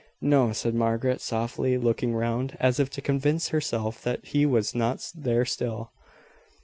"No," 0.23 0.51
said 0.51 0.73
Margaret, 0.73 1.21
softly, 1.21 1.77
looking 1.77 2.15
round, 2.15 2.57
as 2.59 2.79
if 2.79 2.89
to 2.89 3.03
convince 3.03 3.49
herself 3.49 4.01
that 4.01 4.25
he 4.25 4.47
was 4.47 4.73
not 4.73 5.11
there 5.13 5.45
still. 5.45 5.91